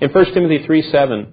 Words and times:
In 0.00 0.10
1 0.10 0.24
Timothy 0.32 0.64
3 0.64 0.90
7, 0.90 1.32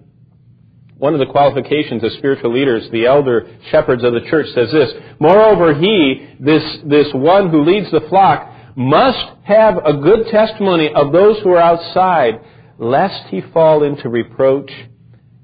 one 0.97 1.13
of 1.13 1.19
the 1.19 1.31
qualifications 1.31 2.03
of 2.03 2.11
spiritual 2.13 2.53
leaders, 2.53 2.89
the 2.91 3.05
elder 3.05 3.47
shepherds 3.69 4.03
of 4.03 4.13
the 4.13 4.21
church, 4.29 4.47
says 4.53 4.71
this 4.71 4.91
Moreover, 5.19 5.73
he, 5.73 6.35
this, 6.39 6.63
this 6.85 7.07
one 7.13 7.49
who 7.49 7.63
leads 7.63 7.91
the 7.91 8.05
flock, 8.09 8.51
must 8.75 9.25
have 9.43 9.77
a 9.85 9.93
good 9.93 10.27
testimony 10.31 10.91
of 10.93 11.11
those 11.11 11.39
who 11.43 11.49
are 11.49 11.61
outside, 11.61 12.41
lest 12.77 13.27
he 13.29 13.41
fall 13.53 13.83
into 13.83 14.09
reproach 14.09 14.71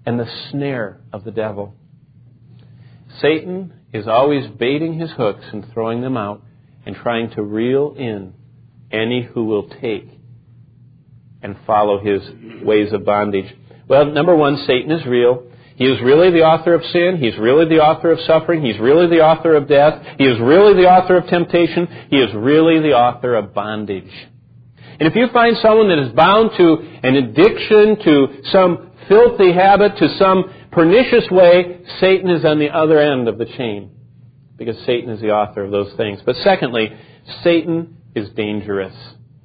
and 0.06 0.20
the 0.20 0.30
snare 0.50 1.00
of 1.14 1.24
the 1.24 1.32
devil. 1.32 1.76
Satan 3.22 3.74
is 3.94 4.08
always 4.08 4.48
baiting 4.48 5.00
his 5.00 5.12
hooks 5.12 5.46
and 5.52 5.66
throwing 5.74 6.02
them 6.02 6.18
out 6.18 6.44
and 6.86 6.96
trying 6.96 7.30
to 7.32 7.44
reel 7.44 7.94
in 7.98 8.34
any 8.92 9.22
who 9.22 9.46
will 9.46 9.68
take 9.68 10.10
and 11.44 11.56
follow 11.66 12.00
his 12.00 12.22
ways 12.64 12.94
of 12.94 13.06
bondage. 13.06 13.54
Well, 13.88 14.06
number 14.06 14.36
one, 14.36 14.64
Satan 14.68 14.92
is 14.92 15.06
real. 15.06 15.44
He 15.76 15.86
is 15.86 16.00
really 16.02 16.30
the 16.30 16.44
author 16.44 16.74
of 16.74 16.84
sin. 16.86 17.18
He's 17.20 17.38
really 17.38 17.66
the 17.66 17.82
author 17.82 18.12
of 18.12 18.20
suffering. 18.28 18.64
He's 18.64 18.80
really 18.80 19.08
the 19.08 19.24
author 19.24 19.56
of 19.56 19.68
death. 19.68 20.06
He 20.18 20.26
is 20.26 20.40
really 20.40 20.76
the 20.76 20.88
author 20.88 21.18
of 21.18 21.28
temptation. 21.28 21.88
He 22.10 22.18
is 22.18 22.34
really 22.36 22.80
the 22.80 22.94
author 22.94 23.36
of 23.36 23.54
bondage. 23.54 24.12
And 25.00 25.10
if 25.10 25.16
you 25.16 25.28
find 25.34 25.58
someone 25.58 25.90
that 25.90 25.98
is 25.98 26.14
bound 26.14 26.52
to 26.58 26.78
an 27.02 27.16
addiction, 27.16 27.98
to 28.04 28.44
some 28.52 28.92
filthy 29.10 29.52
habit, 29.52 29.98
to 29.98 30.10
some 30.20 30.44
pernicious 30.72 31.28
way, 31.32 31.82
Satan 32.00 32.30
is 32.30 32.46
on 32.46 32.60
the 32.60 32.70
other 32.70 33.00
end 33.00 33.28
of 33.28 33.40
the 33.40 33.46
chain. 33.46 33.90
Because 34.58 34.78
Satan 34.86 35.10
is 35.10 35.20
the 35.20 35.32
author 35.32 35.64
of 35.64 35.72
those 35.72 35.92
things. 35.98 36.20
But 36.24 36.36
secondly, 36.44 36.92
Satan 37.44 37.98
is 38.14 38.30
dangerous. 38.36 38.94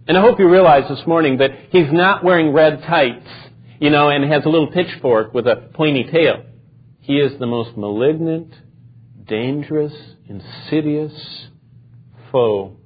And 0.09 0.17
I 0.17 0.21
hope 0.21 0.39
you 0.39 0.49
realize 0.49 0.89
this 0.89 1.05
morning 1.05 1.39
that 1.39 1.51
he's 1.71 1.93
not 1.93 2.23
wearing 2.23 2.53
red 2.53 2.83
tights, 2.87 3.27
you 3.81 3.91
know, 3.91 4.09
and 4.09 4.25
has 4.33 4.45
a 4.45 4.49
little 4.49 4.71
pitchfork 4.71 5.35
with 5.35 5.49
a 5.49 5.69
pointy 5.75 6.05
tail. 6.05 6.45
He 7.01 7.19
is 7.19 7.39
the 7.41 7.47
most 7.47 7.77
malignant, 7.77 8.55
dangerous, 9.27 9.93
insidious 10.29 11.49
foe 12.31 12.77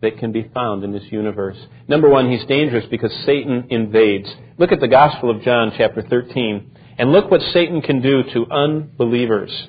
that 0.00 0.16
can 0.18 0.32
be 0.32 0.50
found 0.54 0.82
in 0.82 0.92
this 0.92 1.04
universe. 1.10 1.58
Number 1.86 2.08
one, 2.08 2.30
he's 2.30 2.46
dangerous 2.46 2.86
because 2.90 3.12
Satan 3.26 3.66
invades. 3.68 4.32
Look 4.56 4.72
at 4.72 4.80
the 4.80 4.88
Gospel 4.88 5.30
of 5.30 5.42
John, 5.42 5.72
chapter 5.76 6.00
13, 6.00 6.74
and 6.96 7.12
look 7.12 7.30
what 7.30 7.42
Satan 7.52 7.82
can 7.82 8.00
do 8.00 8.22
to 8.32 8.50
unbelievers. 8.50 9.68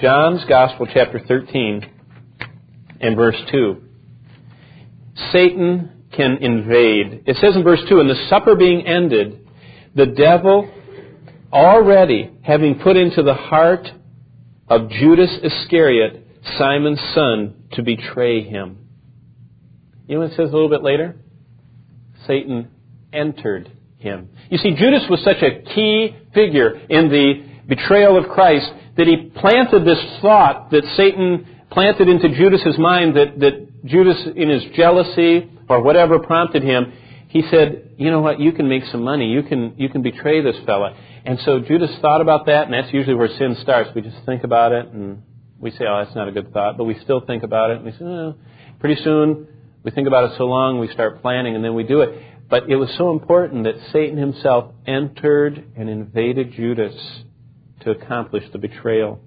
John's 0.00 0.44
Gospel, 0.44 0.86
chapter 0.92 1.20
13, 1.26 1.90
and 3.00 3.16
verse 3.16 3.40
2. 3.50 3.82
Satan 5.32 6.06
can 6.12 6.38
invade. 6.40 7.24
It 7.26 7.36
says 7.36 7.56
in 7.56 7.62
verse 7.62 7.80
2 7.88 8.00
And 8.00 8.10
the 8.10 8.26
supper 8.28 8.54
being 8.56 8.86
ended, 8.86 9.46
the 9.94 10.06
devil, 10.06 10.70
already 11.52 12.30
having 12.42 12.80
put 12.80 12.96
into 12.96 13.22
the 13.22 13.34
heart 13.34 13.88
of 14.68 14.90
Judas 14.90 15.30
Iscariot, 15.42 16.26
Simon's 16.58 17.00
son, 17.14 17.64
to 17.72 17.82
betray 17.82 18.42
him. 18.42 18.78
You 20.06 20.16
know 20.16 20.22
what 20.22 20.32
it 20.32 20.36
says 20.36 20.50
a 20.50 20.52
little 20.52 20.68
bit 20.68 20.82
later? 20.82 21.16
Satan 22.26 22.70
entered 23.12 23.70
him. 23.98 24.30
You 24.50 24.58
see, 24.58 24.74
Judas 24.74 25.04
was 25.08 25.22
such 25.24 25.42
a 25.42 25.62
key 25.74 26.16
figure 26.34 26.74
in 26.88 27.08
the 27.08 27.46
betrayal 27.66 28.18
of 28.18 28.28
Christ 28.30 28.70
that 28.96 29.06
he 29.06 29.30
planted 29.30 29.84
this 29.84 29.98
thought 30.20 30.70
that 30.70 30.84
Satan 30.96 31.46
planted 31.70 32.08
into 32.08 32.28
Judas's 32.28 32.78
mind 32.78 33.16
that, 33.16 33.40
that 33.40 33.68
Judas, 33.84 34.26
in 34.34 34.48
his 34.48 34.64
jealousy 34.74 35.50
or 35.68 35.82
whatever 35.82 36.18
prompted 36.18 36.62
him, 36.62 36.92
he 37.28 37.42
said, 37.50 37.90
you 37.98 38.10
know 38.10 38.20
what, 38.20 38.38
you 38.38 38.52
can 38.52 38.68
make 38.68 38.84
some 38.86 39.02
money. 39.02 39.26
You 39.26 39.42
can, 39.42 39.74
you 39.76 39.88
can 39.88 40.02
betray 40.02 40.40
this 40.40 40.56
fella. 40.64 40.96
And 41.24 41.38
so 41.44 41.58
Judas 41.58 41.90
thought 42.00 42.20
about 42.20 42.46
that, 42.46 42.66
and 42.66 42.72
that's 42.72 42.92
usually 42.92 43.14
where 43.14 43.28
sin 43.28 43.56
starts. 43.60 43.90
We 43.94 44.02
just 44.02 44.16
think 44.24 44.44
about 44.44 44.72
it, 44.72 44.86
and 44.86 45.22
we 45.58 45.70
say, 45.72 45.84
oh, 45.88 46.02
that's 46.04 46.14
not 46.14 46.28
a 46.28 46.32
good 46.32 46.52
thought, 46.52 46.78
but 46.78 46.84
we 46.84 46.98
still 47.00 47.20
think 47.20 47.42
about 47.42 47.70
it, 47.70 47.76
and 47.78 47.84
we 47.86 47.92
say, 47.92 48.04
oh. 48.04 48.36
Pretty 48.78 49.02
soon, 49.02 49.48
we 49.82 49.90
think 49.90 50.06
about 50.06 50.30
it 50.30 50.36
so 50.38 50.44
long, 50.44 50.78
we 50.78 50.88
start 50.88 51.22
planning, 51.22 51.56
and 51.56 51.64
then 51.64 51.74
we 51.74 51.82
do 51.82 52.02
it. 52.02 52.22
But 52.48 52.68
it 52.68 52.76
was 52.76 52.94
so 52.98 53.10
important 53.10 53.64
that 53.64 53.74
Satan 53.92 54.18
himself 54.18 54.72
entered 54.86 55.72
and 55.76 55.88
invaded 55.88 56.52
Judas 56.52 56.94
to 57.80 57.90
accomplish 57.90 58.44
the 58.52 58.58
betrayal. 58.58 59.20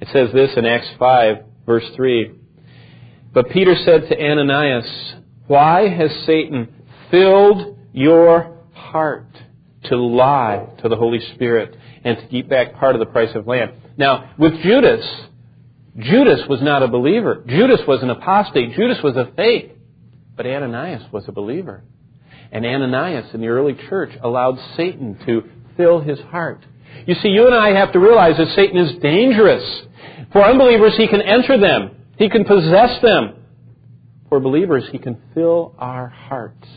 It 0.00 0.08
says 0.12 0.32
this 0.34 0.50
in 0.56 0.66
Acts 0.66 0.90
5, 0.98 1.36
verse 1.64 1.84
3. 1.96 2.39
But 3.32 3.50
Peter 3.50 3.76
said 3.84 4.08
to 4.08 4.20
Ananias, 4.20 5.14
Why 5.46 5.88
has 5.88 6.10
Satan 6.26 6.68
filled 7.10 7.78
your 7.92 8.58
heart 8.72 9.26
to 9.84 9.96
lie 9.96 10.68
to 10.82 10.88
the 10.88 10.96
Holy 10.96 11.20
Spirit 11.34 11.76
and 12.04 12.18
to 12.18 12.26
keep 12.28 12.48
back 12.48 12.74
part 12.74 12.96
of 12.96 13.00
the 13.00 13.06
price 13.06 13.34
of 13.34 13.46
land? 13.46 13.72
Now, 13.96 14.32
with 14.38 14.60
Judas, 14.62 15.04
Judas 15.98 16.40
was 16.48 16.60
not 16.62 16.82
a 16.82 16.88
believer. 16.88 17.44
Judas 17.46 17.80
was 17.86 18.02
an 18.02 18.10
apostate. 18.10 18.74
Judas 18.74 18.98
was 19.02 19.16
a 19.16 19.30
fake. 19.36 19.76
But 20.36 20.46
Ananias 20.46 21.02
was 21.12 21.24
a 21.28 21.32
believer. 21.32 21.84
And 22.50 22.64
Ananias 22.64 23.32
in 23.34 23.40
the 23.40 23.48
early 23.48 23.74
church 23.88 24.10
allowed 24.22 24.58
Satan 24.76 25.18
to 25.26 25.44
fill 25.76 26.00
his 26.00 26.18
heart. 26.18 26.64
You 27.06 27.14
see, 27.14 27.28
you 27.28 27.46
and 27.46 27.54
I 27.54 27.78
have 27.78 27.92
to 27.92 27.98
realize 27.98 28.36
that 28.38 28.48
Satan 28.56 28.76
is 28.78 29.00
dangerous. 29.00 29.82
For 30.32 30.44
unbelievers, 30.44 30.94
he 30.96 31.06
can 31.06 31.20
enter 31.20 31.58
them. 31.58 31.96
He 32.20 32.28
can 32.28 32.44
possess 32.44 33.00
them. 33.00 33.36
For 34.28 34.40
believers, 34.40 34.84
he 34.92 34.98
can 34.98 35.20
fill 35.34 35.74
our 35.78 36.06
hearts 36.06 36.68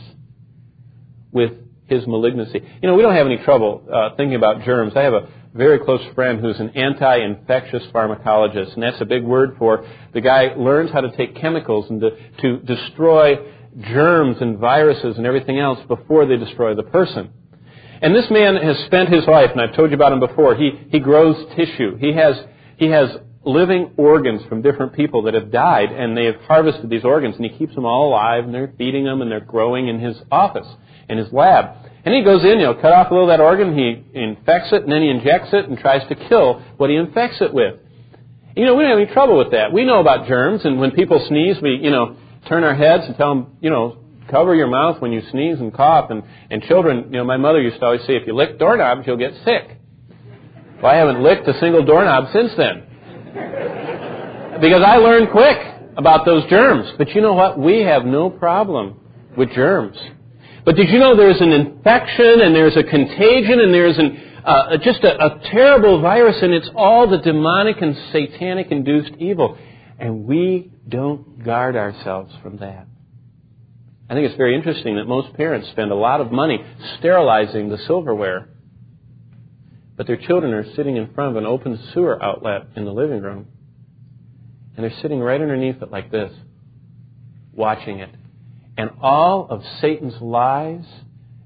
with 1.34 1.52
his 1.86 2.08
malignancy. 2.08 2.62
You 2.82 2.88
know, 2.88 2.96
we 2.96 3.02
don't 3.04 3.14
have 3.14 3.28
any 3.28 3.38
trouble 3.40 3.84
uh, 3.94 4.16
thinking 4.16 4.36
about 4.36 4.64
germs. 4.64 4.94
I 4.96 5.02
have 5.02 5.14
a 5.14 5.28
very 5.54 5.80
close 5.80 6.02
friend 6.16 6.40
who's 6.40 6.60
an 6.62 6.70
anti-infectious 6.70 7.84
pharmacologist, 7.94 8.74
and 8.74 8.82
that's 8.82 9.02
a 9.02 9.06
big 9.06 9.24
word 9.24 9.58
for 9.60 9.86
the 10.14 10.22
guy 10.22 10.54
learns 10.56 10.92
how 10.92 11.02
to 11.02 11.16
take 11.18 11.36
chemicals 11.36 11.90
and 11.90 12.00
to, 12.00 12.12
to 12.42 12.58
destroy 12.60 13.36
germs 13.82 14.38
and 14.40 14.60
viruses 14.60 15.18
and 15.18 15.28
everything 15.28 15.60
else 15.60 15.80
before 15.90 16.26
they 16.26 16.38
destroy 16.38 16.74
the 16.74 16.84
person. 16.84 17.32
And 18.02 18.16
this 18.16 18.32
man 18.32 18.56
has 18.56 18.78
spent 18.86 19.10
his 19.10 19.28
life, 19.28 19.52
and 19.52 19.60
I've 19.60 19.76
told 19.76 19.92
you 19.92 19.96
about 19.96 20.14
him 20.14 20.22
before, 20.22 20.56
he, 20.56 20.72
he 20.90 21.00
grows 21.00 21.36
tissue. 21.58 21.98
He 21.98 22.14
has, 22.14 22.38
he 22.78 22.88
has 22.88 23.10
living 23.46 23.92
organs 23.98 24.42
from 24.48 24.62
different 24.62 24.94
people 24.94 25.24
that 25.24 25.34
have 25.34 25.52
died, 25.52 25.92
and 25.92 26.16
they 26.16 26.26
have 26.26 26.38
harvested 26.48 26.90
these 26.90 27.04
organs, 27.04 27.36
and 27.36 27.46
he 27.46 27.58
keeps 27.58 27.76
them 27.76 27.86
all 27.86 28.10
alive, 28.10 28.46
and 28.46 28.54
they're 28.54 28.74
feeding 28.78 29.04
them, 29.04 29.22
and 29.22 29.32
they're 29.32 29.40
growing 29.40 29.88
in 29.88 30.00
his 30.00 30.16
office, 30.32 30.68
in 31.10 31.18
his 31.18 31.32
lab. 31.32 31.76
And 32.06 32.14
he 32.14 32.24
goes 32.24 32.44
in, 32.44 32.60
know, 32.60 32.74
cut 32.74 32.92
off 32.92 33.12
a 33.12 33.14
little 33.14 33.30
of 33.30 33.38
that 33.38 33.44
organ, 33.44 33.78
he 33.78 34.04
infects 34.18 34.72
it, 34.72 34.84
and 34.84 34.92
then 34.92 35.02
he 35.02 35.10
injects 35.10 35.50
it 35.54 35.68
and 35.70 35.78
tries 35.78 36.08
to 36.10 36.16
kill 36.16 36.62
what 36.78 36.90
he 36.90 36.96
infects 36.96 37.42
it 37.42 37.54
with. 37.54 37.80
You 38.56 38.66
know, 38.66 38.76
we 38.76 38.84
don't 38.84 38.92
have 38.92 39.00
any 39.00 39.14
trouble 39.14 39.38
with 39.38 39.52
that. 39.52 39.74
We 39.74 39.86
know 39.86 40.00
about 40.00 40.28
germs, 40.28 40.62
and 40.64 40.80
when 40.80 40.92
people 40.92 41.24
sneeze, 41.28 41.58
we, 41.62 41.80
you 41.82 41.92
know, 41.92 42.16
turn 42.48 42.64
our 42.64 42.76
heads 42.76 43.06
and 43.06 43.16
tell 43.16 43.34
them, 43.34 43.58
you 43.62 43.70
know, 43.70 43.98
cover 44.30 44.54
your 44.54 44.68
mouth 44.68 45.02
when 45.02 45.12
you 45.12 45.22
sneeze 45.32 45.60
and 45.60 45.74
cough. 45.74 46.10
And, 46.12 46.24
and 46.50 46.62
children, 46.64 47.06
you 47.06 47.18
know, 47.18 47.24
my 47.24 47.38
mother 47.38 47.62
used 47.62 47.80
to 47.80 47.86
always 47.86 48.02
say, 48.02 48.16
if 48.16 48.28
you 48.28 48.36
lick 48.36 48.60
doorknobs, 48.60 49.08
you'll 49.08 49.18
get 49.18 49.34
sick. 49.44 49.80
Well, 50.82 50.92
I 50.92 50.96
haven't 50.98 51.24
licked 51.24 51.48
a 51.48 51.60
single 51.60 51.86
doorknob 51.86 52.32
since 52.34 52.52
then. 52.58 52.84
Because 54.64 54.82
I 54.82 54.96
learned 54.96 55.30
quick 55.32 55.58
about 55.98 56.26
those 56.26 56.50
germs. 56.50 56.90
But 56.98 57.10
you 57.10 57.20
know 57.20 57.34
what? 57.34 57.60
We 57.60 57.80
have 57.82 58.06
no 58.06 58.30
problem 58.30 58.98
with 59.36 59.52
germs. 59.52 59.98
But 60.64 60.78
did 60.78 60.88
you 60.88 61.00
know 61.00 61.18
there's 61.18 61.42
an 61.42 61.52
infection 61.52 62.40
and 62.40 62.56
there's 62.56 62.78
a 62.78 62.84
contagion 62.84 63.60
and 63.60 63.74
there's 63.74 63.98
an, 63.98 64.42
uh, 64.46 64.78
just 64.78 65.04
a, 65.04 65.22
a 65.22 65.42
terrible 65.52 66.00
virus 66.00 66.38
and 66.42 66.54
it's 66.54 66.70
all 66.78 67.10
the 67.10 67.18
demonic 67.18 67.82
and 67.82 67.94
satanic 68.14 68.72
induced 68.72 69.12
evil. 69.20 69.58
And 70.00 70.24
we 70.24 70.72
don't 70.88 71.44
guard 71.44 71.76
ourselves 71.76 72.34
from 72.42 72.60
that. 72.60 72.88
I 74.10 74.14
think 74.14 74.30
it's 74.30 74.38
very 74.38 74.56
interesting 74.56 74.96
that 74.96 75.08
most 75.08 75.34
parents 75.34 75.68
spend 75.72 75.92
a 75.92 75.96
lot 75.96 76.22
of 76.22 76.32
money 76.32 76.64
sterilizing 77.00 77.68
the 77.68 77.80
silverware, 77.86 78.48
but 79.98 80.08
their 80.08 80.16
children 80.16 80.54
are 80.54 80.74
sitting 80.74 80.96
in 80.96 81.14
front 81.14 81.32
of 81.32 81.44
an 81.44 81.46
open 81.46 81.78
sewer 81.94 82.24
outlet 82.24 82.68
in 82.78 82.86
the 82.86 82.94
living 82.94 83.22
room, 83.22 83.48
and 84.76 84.84
they're 84.84 85.02
sitting 85.02 85.20
right 85.20 85.40
underneath 85.40 85.82
it 85.82 85.92
like 85.92 86.12
this, 86.12 86.32
watching 87.54 88.00
it. 88.00 88.10
And 88.78 88.90
all 89.02 89.48
of 89.50 89.62
Satan's 89.82 90.20
lies 90.20 90.86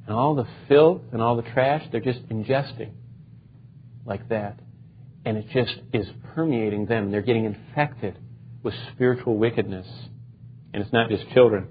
and 0.05 0.15
all 0.15 0.35
the 0.35 0.47
filth 0.67 1.01
and 1.11 1.21
all 1.21 1.35
the 1.35 1.41
trash, 1.41 1.83
they're 1.91 1.99
just 1.99 2.27
ingesting 2.29 2.91
like 4.05 4.29
that. 4.29 4.59
And 5.25 5.37
it 5.37 5.47
just 5.53 5.75
is 5.93 6.07
permeating 6.33 6.85
them. 6.85 7.11
They're 7.11 7.21
getting 7.21 7.45
infected 7.45 8.17
with 8.63 8.73
spiritual 8.93 9.37
wickedness. 9.37 9.87
And 10.73 10.81
it's 10.81 10.93
not 10.93 11.09
just 11.09 11.29
children. 11.31 11.67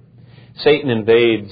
Satan 0.58 0.90
invades. 0.90 1.50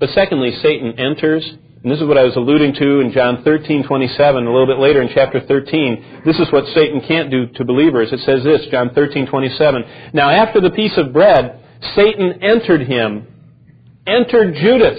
But 0.00 0.10
secondly, 0.10 0.56
Satan 0.60 0.98
enters. 0.98 1.48
And 1.82 1.92
this 1.92 2.00
is 2.00 2.06
what 2.06 2.18
I 2.18 2.24
was 2.24 2.34
alluding 2.36 2.74
to 2.74 3.00
in 3.00 3.12
John 3.12 3.44
13:27, 3.44 4.46
a 4.46 4.50
little 4.50 4.66
bit 4.66 4.78
later 4.78 5.02
in 5.02 5.08
chapter 5.14 5.40
13. 5.40 6.22
This 6.24 6.38
is 6.38 6.50
what 6.50 6.66
Satan 6.68 7.00
can't 7.00 7.30
do 7.30 7.46
to 7.46 7.64
believers. 7.64 8.12
It 8.12 8.20
says 8.20 8.42
this, 8.42 8.66
John 8.70 8.90
13:27. 8.90 9.84
Now 10.12 10.30
after 10.30 10.60
the 10.60 10.70
piece 10.70 10.96
of 10.96 11.12
bread, 11.12 11.60
Satan 11.94 12.42
entered 12.42 12.82
him, 12.82 13.26
entered 14.06 14.54
Judas, 14.54 14.98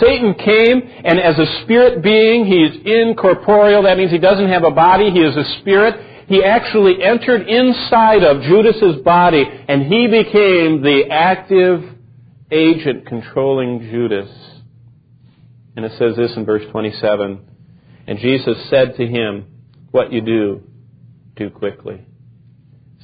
Satan 0.00 0.34
came, 0.34 0.82
and 1.04 1.20
as 1.20 1.38
a 1.38 1.46
spirit 1.62 2.02
being, 2.02 2.46
he 2.46 2.62
is 2.62 2.76
incorporeal. 2.84 3.82
That 3.82 3.98
means 3.98 4.10
he 4.10 4.18
doesn't 4.18 4.48
have 4.48 4.64
a 4.64 4.70
body, 4.70 5.10
he 5.10 5.20
is 5.20 5.36
a 5.36 5.44
spirit. 5.60 5.94
He 6.28 6.42
actually 6.42 7.02
entered 7.02 7.48
inside 7.48 8.22
of 8.22 8.42
Judas's 8.42 9.02
body, 9.02 9.44
and 9.68 9.82
he 9.82 10.06
became 10.06 10.82
the 10.82 11.08
active 11.10 11.84
agent 12.50 13.06
controlling 13.06 13.80
Judas. 13.90 14.30
And 15.76 15.84
it 15.84 15.92
says 15.98 16.16
this 16.16 16.32
in 16.36 16.44
verse 16.44 16.64
27 16.70 17.40
And 18.06 18.18
Jesus 18.18 18.56
said 18.68 18.96
to 18.96 19.06
him, 19.06 19.46
What 19.90 20.12
you 20.12 20.20
do, 20.20 20.62
do 21.36 21.50
quickly. 21.50 22.04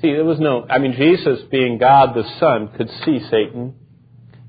See, 0.01 0.13
there 0.13 0.25
was 0.25 0.39
no, 0.39 0.65
I 0.69 0.79
mean, 0.79 0.95
Jesus, 0.97 1.41
being 1.51 1.79
God 1.79 2.15
the 2.15 2.25
Son, 2.39 2.69
could 2.77 2.89
see 3.05 3.21
Satan. 3.31 3.75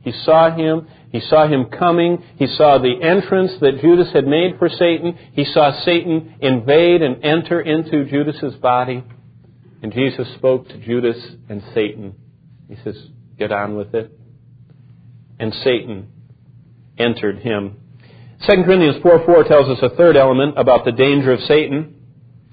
He 0.02 0.12
saw 0.12 0.56
him. 0.56 0.88
He 1.12 1.22
saw 1.22 1.48
him 1.48 1.66
coming. 1.66 2.24
He 2.38 2.48
saw 2.48 2.78
the 2.78 3.02
entrance 3.02 3.54
that 3.62 3.82
Judas 3.82 4.12
had 4.14 4.28
made 4.28 4.60
for 4.60 4.70
Satan. 4.70 5.18
He 5.34 5.46
saw 5.46 5.82
Satan 5.84 6.36
invade 6.40 7.02
and 7.02 7.24
enter 7.24 7.60
into 7.60 8.06
Judas's 8.06 8.56
body. 8.56 9.04
And 9.82 9.92
Jesus 9.92 10.28
spoke 10.36 10.68
to 10.70 10.78
Judas 10.78 11.18
and 11.50 11.64
Satan. 11.74 12.16
He 12.68 12.76
says, 12.84 12.96
Get 13.38 13.52
on 13.52 13.76
with 13.76 13.96
it. 13.96 14.12
And 15.40 15.54
Satan 15.64 16.10
entered 16.98 17.40
him. 17.40 17.78
2 18.48 18.64
Corinthians 18.64 19.02
4 19.02 19.26
4 19.26 19.44
tells 19.44 19.70
us 19.70 19.84
a 19.84 19.96
third 19.96 20.16
element 20.16 20.58
about 20.58 20.86
the 20.86 20.92
danger 20.92 21.32
of 21.32 21.42
Satan. 21.42 21.96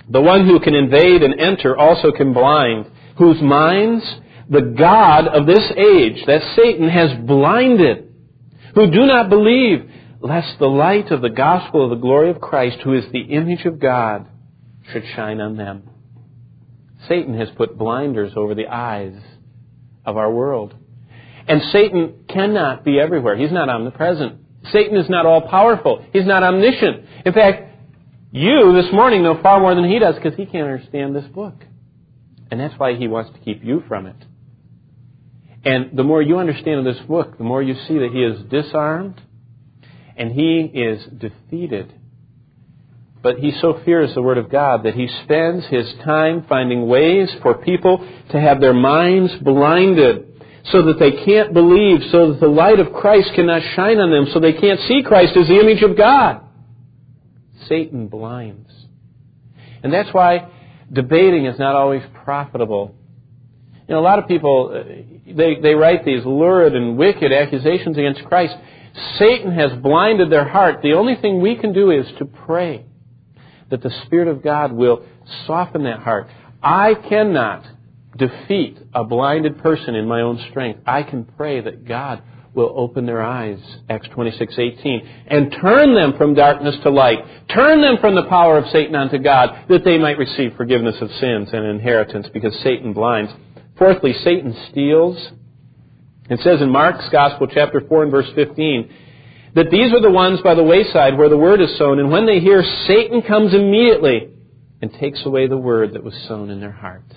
The 0.08 0.20
one 0.20 0.46
who 0.46 0.60
can 0.60 0.74
invade 0.74 1.22
and 1.22 1.38
enter 1.38 1.76
also 1.76 2.12
can 2.12 2.32
blind, 2.32 2.90
whose 3.16 3.40
minds 3.40 4.04
the 4.48 4.74
God 4.78 5.26
of 5.26 5.46
this 5.46 5.72
age, 5.76 6.24
that 6.26 6.54
Satan, 6.54 6.88
has 6.88 7.26
blinded, 7.26 8.14
who 8.74 8.90
do 8.90 9.06
not 9.06 9.28
believe, 9.28 9.90
lest 10.20 10.58
the 10.58 10.66
light 10.66 11.10
of 11.10 11.20
the 11.20 11.30
gospel 11.30 11.84
of 11.84 11.90
the 11.90 12.02
glory 12.02 12.30
of 12.30 12.40
Christ, 12.40 12.78
who 12.84 12.94
is 12.94 13.04
the 13.12 13.22
image 13.22 13.64
of 13.64 13.80
God, 13.80 14.28
should 14.92 15.04
shine 15.14 15.40
on 15.40 15.56
them. 15.56 15.90
Satan 17.08 17.36
has 17.38 17.48
put 17.56 17.76
blinders 17.76 18.32
over 18.36 18.54
the 18.54 18.68
eyes 18.68 19.16
of 20.04 20.16
our 20.16 20.32
world. 20.32 20.74
And 21.48 21.62
Satan 21.72 22.24
cannot 22.28 22.84
be 22.84 22.98
everywhere. 22.98 23.36
He's 23.36 23.52
not 23.52 23.68
omnipresent. 23.68 24.40
Satan 24.72 24.96
is 24.96 25.08
not 25.08 25.26
all 25.26 25.48
powerful. 25.48 26.04
He's 26.12 26.26
not 26.26 26.42
omniscient. 26.42 27.04
In 27.24 27.32
fact, 27.32 27.74
you 28.32 28.72
this 28.74 28.92
morning 28.92 29.22
know 29.22 29.40
far 29.42 29.60
more 29.60 29.74
than 29.74 29.88
he 29.88 29.98
does 29.98 30.14
because 30.16 30.34
he 30.34 30.46
can't 30.46 30.68
understand 30.68 31.14
this 31.14 31.24
book. 31.26 31.54
And 32.50 32.60
that's 32.60 32.78
why 32.78 32.94
he 32.94 33.08
wants 33.08 33.32
to 33.32 33.38
keep 33.40 33.64
you 33.64 33.82
from 33.88 34.06
it. 34.06 34.16
And 35.64 35.96
the 35.96 36.04
more 36.04 36.22
you 36.22 36.38
understand 36.38 36.86
this 36.86 36.98
book, 37.08 37.38
the 37.38 37.44
more 37.44 37.62
you 37.62 37.74
see 37.88 37.98
that 37.98 38.10
he 38.12 38.22
is 38.22 38.42
disarmed 38.48 39.20
and 40.16 40.32
he 40.32 40.70
is 40.72 41.04
defeated. 41.06 41.92
But 43.22 43.38
he 43.38 43.52
so 43.60 43.80
fears 43.84 44.14
the 44.14 44.22
Word 44.22 44.38
of 44.38 44.50
God 44.50 44.84
that 44.84 44.94
he 44.94 45.08
spends 45.24 45.66
his 45.66 45.92
time 46.04 46.46
finding 46.48 46.86
ways 46.86 47.34
for 47.42 47.54
people 47.54 48.06
to 48.30 48.40
have 48.40 48.60
their 48.60 48.72
minds 48.72 49.34
blinded 49.42 50.35
so 50.70 50.82
that 50.82 50.98
they 50.98 51.12
can't 51.24 51.52
believe, 51.52 52.00
so 52.10 52.32
that 52.32 52.40
the 52.40 52.48
light 52.48 52.80
of 52.80 52.92
Christ 52.92 53.30
cannot 53.34 53.62
shine 53.74 53.98
on 53.98 54.10
them, 54.10 54.26
so 54.32 54.40
they 54.40 54.52
can't 54.52 54.80
see 54.80 55.02
Christ 55.02 55.36
as 55.36 55.46
the 55.46 55.60
image 55.60 55.82
of 55.82 55.96
God. 55.96 56.40
Satan 57.68 58.08
blinds. 58.08 58.70
And 59.82 59.92
that's 59.92 60.12
why 60.12 60.48
debating 60.92 61.46
is 61.46 61.58
not 61.58 61.74
always 61.74 62.02
profitable. 62.24 62.94
You 63.88 63.94
know, 63.94 64.00
a 64.00 64.02
lot 64.02 64.18
of 64.18 64.26
people, 64.26 64.72
uh, 64.74 65.32
they, 65.32 65.60
they 65.60 65.74
write 65.74 66.04
these 66.04 66.24
lurid 66.24 66.74
and 66.74 66.96
wicked 66.96 67.32
accusations 67.32 67.96
against 67.96 68.24
Christ. 68.24 68.56
Satan 69.18 69.52
has 69.52 69.72
blinded 69.80 70.30
their 70.30 70.48
heart. 70.48 70.80
The 70.82 70.94
only 70.94 71.14
thing 71.16 71.40
we 71.40 71.56
can 71.56 71.72
do 71.72 71.90
is 71.92 72.06
to 72.18 72.24
pray 72.24 72.84
that 73.70 73.82
the 73.82 73.90
Spirit 74.06 74.28
of 74.28 74.42
God 74.42 74.72
will 74.72 75.04
soften 75.46 75.84
that 75.84 76.00
heart. 76.00 76.28
I 76.62 76.94
cannot 76.94 77.64
defeat 78.16 78.78
a 78.94 79.04
blinded 79.04 79.58
person 79.58 79.94
in 79.94 80.06
my 80.06 80.20
own 80.20 80.38
strength. 80.50 80.80
I 80.86 81.02
can 81.02 81.24
pray 81.24 81.60
that 81.60 81.84
God 81.84 82.22
will 82.54 82.72
open 82.74 83.04
their 83.04 83.22
eyes, 83.22 83.58
Acts 83.90 84.08
26:18, 84.08 85.06
and 85.26 85.52
turn 85.52 85.94
them 85.94 86.14
from 86.14 86.34
darkness 86.34 86.76
to 86.82 86.90
light. 86.90 87.22
Turn 87.48 87.82
them 87.82 87.98
from 87.98 88.14
the 88.14 88.24
power 88.24 88.56
of 88.56 88.66
Satan 88.68 88.94
unto 88.94 89.18
God, 89.18 89.54
that 89.68 89.84
they 89.84 89.98
might 89.98 90.16
receive 90.16 90.54
forgiveness 90.54 91.00
of 91.02 91.12
sins 91.12 91.52
and 91.52 91.66
inheritance, 91.66 92.28
because 92.30 92.58
Satan 92.60 92.94
blinds. 92.94 93.30
Fourthly, 93.76 94.14
Satan 94.14 94.54
steals. 94.70 95.32
It 96.30 96.40
says 96.40 96.62
in 96.62 96.70
Mark's 96.70 97.08
Gospel, 97.10 97.46
chapter 97.46 97.82
4 97.82 98.04
and 98.04 98.10
verse 98.10 98.30
15, 98.34 98.88
that 99.54 99.70
these 99.70 99.92
are 99.92 100.00
the 100.00 100.10
ones 100.10 100.40
by 100.40 100.54
the 100.54 100.62
wayside 100.62 101.16
where 101.16 101.28
the 101.28 101.36
word 101.36 101.60
is 101.60 101.76
sown, 101.76 101.98
and 101.98 102.10
when 102.10 102.26
they 102.26 102.40
hear, 102.40 102.62
Satan 102.86 103.20
comes 103.22 103.54
immediately 103.54 104.30
and 104.80 104.92
takes 104.94 105.24
away 105.26 105.46
the 105.46 105.56
word 105.56 105.92
that 105.92 106.02
was 106.02 106.14
sown 106.26 106.50
in 106.50 106.60
their 106.60 106.72
hearts. 106.72 107.14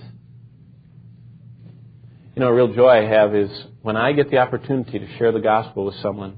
You 2.39 2.45
know, 2.45 2.51
a 2.51 2.55
real 2.55 2.73
joy 2.73 2.87
I 2.87 3.05
have 3.05 3.35
is 3.35 3.51
when 3.81 3.97
I 3.97 4.13
get 4.13 4.31
the 4.31 4.37
opportunity 4.37 4.97
to 4.97 5.17
share 5.17 5.33
the 5.33 5.41
gospel 5.41 5.83
with 5.83 5.95
someone, 5.95 6.37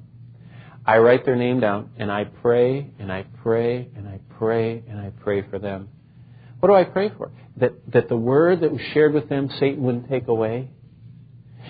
I 0.83 0.97
write 0.97 1.25
their 1.25 1.35
name 1.35 1.59
down 1.59 1.91
and 1.95 2.11
I 2.11 2.23
pray 2.23 2.89
and 2.97 3.11
I 3.11 3.25
pray 3.43 3.87
and 3.95 4.07
I 4.07 4.19
pray 4.39 4.83
and 4.89 4.99
I 4.99 5.11
pray 5.21 5.43
for 5.47 5.59
them. 5.59 5.89
What 6.59 6.69
do 6.69 6.73
I 6.73 6.85
pray 6.85 7.11
for? 7.15 7.31
That, 7.57 7.73
that 7.91 8.09
the 8.09 8.15
word 8.15 8.61
that 8.61 8.71
was 8.71 8.81
shared 8.95 9.13
with 9.13 9.29
them, 9.29 9.47
Satan 9.59 9.83
wouldn't 9.83 10.09
take 10.09 10.27
away. 10.27 10.71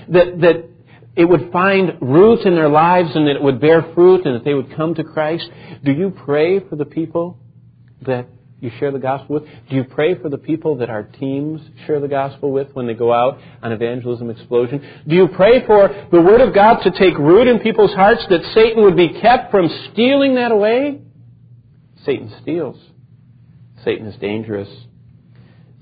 That, 0.08 0.40
that 0.40 0.70
it 1.18 1.26
would 1.26 1.52
find 1.52 1.98
roots 2.02 2.44
in 2.46 2.56
their 2.56 2.70
lives 2.70 3.10
and 3.14 3.28
that 3.28 3.36
it 3.36 3.44
would 3.44 3.60
bear 3.60 3.92
fruit 3.94 4.26
and 4.26 4.36
that 4.36 4.46
they 4.46 4.54
would 4.54 4.74
come 4.78 4.96
to 4.96 5.04
Christ. 5.04 5.44
Do 5.84 5.92
you 5.92 6.10
pray 6.10 6.62
for 6.62 6.78
the 6.78 6.86
people 6.86 7.38
that 8.04 8.30
you 8.62 8.72
share 8.80 8.92
the 8.92 9.00
gospel 9.00 9.36
with? 9.36 9.44
Do 9.70 9.76
you 9.76 9.84
pray 9.84 10.14
for 10.22 10.30
the 10.30 10.38
people 10.38 10.78
that 10.78 10.90
our 10.90 11.02
teams 11.02 11.62
share 11.88 12.00
the 12.00 12.08
gospel 12.08 12.52
with 12.52 12.68
when 12.74 12.86
they 12.86 12.94
go 12.94 13.12
out 13.12 13.40
on 13.64 13.72
evangelism 13.72 14.30
explosion? 14.30 14.88
Do 15.08 15.16
you 15.16 15.28
pray 15.30 15.66
for 15.66 15.90
the 16.12 16.22
Word 16.22 16.42
of 16.42 16.54
God 16.54 16.82
to 16.84 16.92
take 16.92 17.18
root 17.18 17.48
in 17.48 17.60
people's 17.60 17.94
hearts 17.94 18.24
that 18.30 18.44
Satan 18.54 18.84
would 18.84 18.96
be 18.96 19.20
kept 19.20 19.50
from 19.50 19.68
stealing 19.92 20.36
that 20.36 20.52
away? 20.52 21.02
Satan 22.06 22.32
steals. 22.44 22.80
Satan 23.84 24.06
is 24.06 24.20
dangerous. 24.20 24.70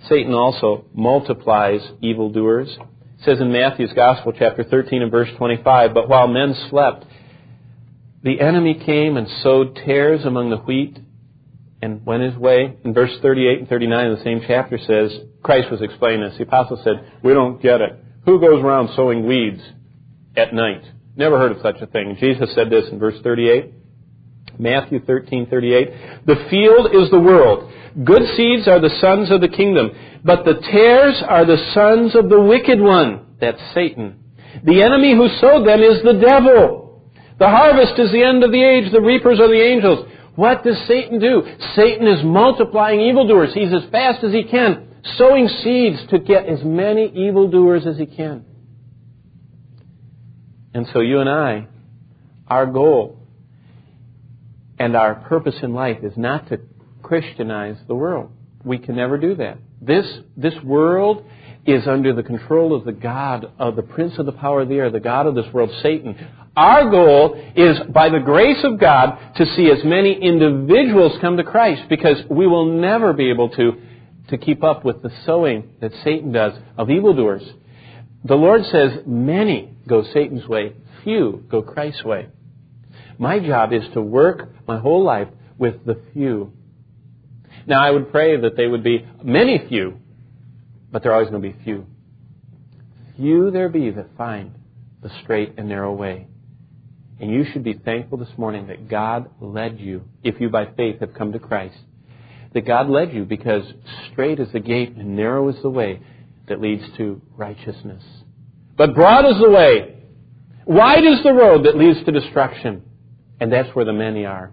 Satan 0.07 0.33
also 0.33 0.85
multiplies 0.93 1.81
evildoers. 2.01 2.69
It 2.69 3.25
says 3.25 3.41
in 3.41 3.51
Matthew's 3.51 3.91
Gospel, 3.91 4.31
chapter 4.31 4.63
13 4.63 5.01
and 5.01 5.11
verse 5.11 5.27
25, 5.37 5.93
But 5.93 6.07
while 6.07 6.29
men 6.29 6.55
slept, 6.69 7.03
the 8.23 8.39
enemy 8.39 8.81
came 8.85 9.17
and 9.17 9.27
sowed 9.43 9.75
tares 9.75 10.23
among 10.23 10.49
the 10.49 10.57
wheat 10.57 10.97
and 11.81 12.05
went 12.05 12.23
his 12.23 12.35
way. 12.35 12.77
In 12.83 12.93
verse 12.93 13.11
38 13.21 13.59
and 13.59 13.67
39 13.67 14.11
of 14.11 14.17
the 14.17 14.23
same 14.23 14.41
chapter 14.45 14.77
says, 14.77 15.17
Christ 15.43 15.71
was 15.71 15.81
explaining 15.81 16.21
this. 16.21 16.37
The 16.37 16.43
apostle 16.43 16.81
said, 16.83 17.19
We 17.23 17.33
don't 17.33 17.61
get 17.61 17.81
it. 17.81 17.97
Who 18.25 18.39
goes 18.39 18.63
around 18.63 18.89
sowing 18.95 19.25
weeds 19.25 19.61
at 20.35 20.53
night? 20.53 20.83
Never 21.15 21.37
heard 21.37 21.51
of 21.51 21.61
such 21.61 21.77
a 21.81 21.87
thing. 21.87 22.17
Jesus 22.19 22.53
said 22.53 22.69
this 22.69 22.85
in 22.91 22.99
verse 22.99 23.15
38. 23.23 23.73
Matthew 24.59 24.99
13:38 24.99 26.25
The 26.25 26.47
field 26.49 26.93
is 26.93 27.09
the 27.09 27.19
world. 27.19 27.71
Good 28.03 28.23
seeds 28.35 28.67
are 28.67 28.79
the 28.79 28.95
sons 29.01 29.31
of 29.31 29.41
the 29.41 29.47
kingdom, 29.47 29.91
but 30.23 30.43
the 30.43 30.55
tares 30.71 31.23
are 31.27 31.45
the 31.45 31.57
sons 31.73 32.15
of 32.15 32.29
the 32.29 32.41
wicked 32.41 32.79
one. 32.79 33.37
That's 33.39 33.61
Satan. 33.73 34.19
The 34.63 34.83
enemy 34.83 35.15
who 35.15 35.29
sowed 35.39 35.65
them 35.65 35.81
is 35.81 36.03
the 36.03 36.19
devil. 36.19 37.03
The 37.39 37.47
harvest 37.47 37.97
is 37.97 38.11
the 38.11 38.23
end 38.23 38.43
of 38.43 38.51
the 38.51 38.61
age. 38.61 38.91
The 38.91 39.01
reapers 39.01 39.39
are 39.39 39.47
the 39.47 39.63
angels. 39.63 40.05
What 40.39 40.63
does 40.63 40.77
Satan 40.87 41.19
do? 41.19 41.43
Satan 41.75 42.07
is 42.07 42.23
multiplying 42.23 43.01
evildoers. 43.01 43.53
He's 43.53 43.73
as 43.73 43.83
fast 43.91 44.23
as 44.23 44.31
he 44.31 44.45
can, 44.45 44.87
sowing 45.17 45.49
seeds 45.49 45.99
to 46.11 46.19
get 46.19 46.45
as 46.45 46.63
many 46.63 47.11
evildoers 47.27 47.85
as 47.85 47.97
he 47.97 48.05
can. 48.05 48.45
And 50.73 50.87
so 50.93 51.01
you 51.01 51.19
and 51.19 51.29
I, 51.29 51.67
our 52.47 52.65
goal 52.65 53.19
and 54.79 54.95
our 54.95 55.15
purpose 55.15 55.55
in 55.61 55.73
life 55.73 55.97
is 56.03 56.13
not 56.15 56.47
to 56.47 56.61
Christianize 57.03 57.75
the 57.89 57.95
world. 57.95 58.31
We 58.63 58.77
can 58.77 58.95
never 58.95 59.17
do 59.17 59.35
that. 59.35 59.57
This, 59.81 60.05
this 60.37 60.55
world 60.63 61.25
is 61.65 61.85
under 61.85 62.13
the 62.13 62.23
control 62.23 62.73
of 62.73 62.85
the 62.85 62.93
God, 62.93 63.51
of 63.59 63.75
the 63.75 63.81
prince 63.81 64.17
of 64.17 64.25
the 64.25 64.31
power 64.31 64.61
of 64.61 64.69
the 64.69 64.75
air, 64.75 64.89
the 64.89 65.01
God 65.01 65.27
of 65.27 65.35
this 65.35 65.51
world, 65.51 65.69
Satan. 65.83 66.15
Our 66.55 66.89
goal 66.89 67.41
is, 67.55 67.77
by 67.89 68.09
the 68.09 68.19
grace 68.19 68.63
of 68.63 68.79
God, 68.79 69.17
to 69.35 69.45
see 69.55 69.71
as 69.71 69.83
many 69.83 70.13
individuals 70.21 71.17
come 71.21 71.37
to 71.37 71.43
Christ 71.43 71.83
because 71.89 72.17
we 72.29 72.47
will 72.47 72.79
never 72.79 73.13
be 73.13 73.29
able 73.29 73.49
to, 73.49 73.81
to 74.29 74.37
keep 74.37 74.63
up 74.63 74.83
with 74.83 75.01
the 75.01 75.11
sowing 75.25 75.75
that 75.79 75.91
Satan 76.03 76.31
does 76.31 76.53
of 76.77 76.89
evildoers. 76.89 77.43
The 78.23 78.35
Lord 78.35 78.65
says, 78.65 79.03
many 79.05 79.73
go 79.87 80.03
Satan's 80.13 80.47
way, 80.47 80.73
few 81.03 81.45
go 81.49 81.61
Christ's 81.61 82.03
way. 82.03 82.27
My 83.17 83.39
job 83.39 83.71
is 83.73 83.83
to 83.93 84.01
work 84.01 84.49
my 84.67 84.79
whole 84.79 85.03
life 85.03 85.29
with 85.57 85.85
the 85.85 86.01
few. 86.13 86.53
Now, 87.67 87.81
I 87.81 87.91
would 87.91 88.11
pray 88.11 88.39
that 88.39 88.57
they 88.57 88.67
would 88.67 88.83
be 88.83 89.05
many 89.23 89.65
few, 89.67 89.99
but 90.91 91.03
they're 91.03 91.13
always 91.13 91.29
going 91.29 91.41
to 91.41 91.49
be 91.49 91.63
few. 91.63 91.85
Few 93.15 93.51
there 93.51 93.69
be 93.69 93.91
that 93.91 94.17
find 94.17 94.55
the 95.01 95.11
straight 95.23 95.53
and 95.57 95.69
narrow 95.69 95.93
way. 95.93 96.27
And 97.19 97.31
you 97.31 97.45
should 97.51 97.63
be 97.63 97.73
thankful 97.73 98.17
this 98.17 98.37
morning 98.37 98.67
that 98.67 98.89
God 98.89 99.29
led 99.41 99.79
you, 99.79 100.03
if 100.23 100.39
you 100.39 100.49
by 100.49 100.67
faith 100.77 101.01
have 101.01 101.13
come 101.13 101.33
to 101.33 101.39
Christ, 101.39 101.77
that 102.53 102.65
God 102.65 102.89
led 102.89 103.13
you 103.13 103.25
because 103.25 103.63
straight 104.11 104.39
is 104.39 104.51
the 104.53 104.59
gate 104.59 104.95
and 104.95 105.15
narrow 105.15 105.49
is 105.49 105.61
the 105.61 105.69
way 105.69 106.01
that 106.47 106.61
leads 106.61 106.83
to 106.97 107.21
righteousness. 107.35 108.03
But 108.77 108.95
broad 108.95 109.25
is 109.25 109.39
the 109.41 109.49
way, 109.49 109.97
wide 110.65 111.03
is 111.03 111.21
the 111.23 111.33
road 111.33 111.65
that 111.65 111.77
leads 111.77 112.03
to 112.05 112.11
destruction. 112.11 112.83
And 113.41 113.51
that's 113.51 113.73
where 113.75 113.85
the 113.85 113.93
many 113.93 114.25
are. 114.25 114.51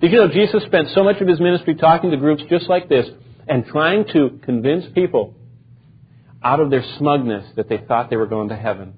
Did 0.00 0.12
you 0.12 0.18
know 0.18 0.28
Jesus 0.28 0.62
spent 0.64 0.88
so 0.94 1.02
much 1.02 1.20
of 1.20 1.28
his 1.28 1.40
ministry 1.40 1.74
talking 1.74 2.10
to 2.10 2.16
groups 2.16 2.42
just 2.48 2.68
like 2.68 2.88
this 2.88 3.06
and 3.48 3.66
trying 3.66 4.06
to 4.12 4.38
convince 4.44 4.84
people 4.94 5.34
out 6.42 6.60
of 6.60 6.70
their 6.70 6.84
smugness 6.98 7.44
that 7.56 7.68
they 7.68 7.78
thought 7.78 8.10
they 8.10 8.16
were 8.16 8.26
going 8.26 8.48
to 8.50 8.56
heaven. 8.56 8.94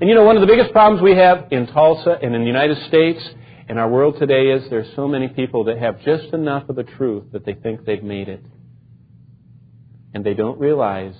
And 0.00 0.08
you 0.08 0.16
know, 0.16 0.24
one 0.24 0.36
of 0.36 0.40
the 0.40 0.48
biggest 0.48 0.72
problems 0.72 1.02
we 1.02 1.16
have 1.16 1.48
in 1.52 1.68
Tulsa 1.68 2.18
and 2.20 2.34
in 2.34 2.40
the 2.40 2.46
United 2.46 2.78
States 2.88 3.22
and 3.68 3.78
our 3.78 3.88
world 3.88 4.16
today 4.18 4.50
is 4.50 4.68
there's 4.68 4.92
so 4.96 5.06
many 5.06 5.28
people 5.28 5.64
that 5.64 5.78
have 5.78 6.02
just 6.02 6.34
enough 6.34 6.68
of 6.68 6.76
the 6.76 6.82
truth 6.82 7.24
that 7.32 7.46
they 7.46 7.54
think 7.54 7.84
they've 7.84 8.02
made 8.02 8.28
it. 8.28 8.44
And 10.12 10.24
they 10.24 10.34
don't 10.34 10.58
realize 10.58 11.14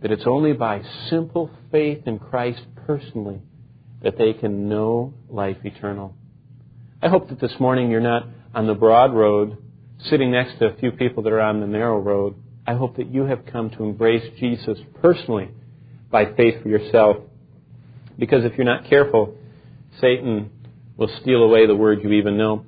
that 0.00 0.10
it's 0.10 0.26
only 0.26 0.54
by 0.54 0.82
simple 1.10 1.50
faith 1.70 2.06
in 2.06 2.18
Christ 2.18 2.62
personally 2.86 3.42
that 4.02 4.16
they 4.16 4.32
can 4.32 4.68
know 4.68 5.12
life 5.28 5.58
eternal. 5.64 6.14
I 7.02 7.08
hope 7.08 7.28
that 7.28 7.40
this 7.40 7.60
morning 7.60 7.90
you're 7.90 8.00
not 8.00 8.26
on 8.54 8.66
the 8.66 8.74
broad 8.74 9.14
road 9.14 9.58
sitting 10.04 10.30
next 10.30 10.58
to 10.58 10.66
a 10.66 10.76
few 10.76 10.92
people 10.92 11.22
that 11.24 11.32
are 11.32 11.40
on 11.40 11.60
the 11.60 11.66
narrow 11.66 11.98
road. 11.98 12.36
I 12.66 12.74
hope 12.74 12.96
that 12.96 13.12
you 13.12 13.24
have 13.24 13.44
come 13.46 13.70
to 13.70 13.84
embrace 13.84 14.24
Jesus 14.38 14.78
personally 15.00 15.50
by 16.10 16.32
faith 16.34 16.62
for 16.62 16.68
yourself. 16.68 17.18
Because 18.18 18.44
if 18.44 18.56
you're 18.56 18.66
not 18.66 18.88
careful, 18.88 19.36
Satan 20.00 20.50
will 20.96 21.10
steal 21.22 21.42
away 21.42 21.66
the 21.66 21.76
word 21.76 22.02
you 22.02 22.12
even 22.12 22.36
know. 22.36 22.64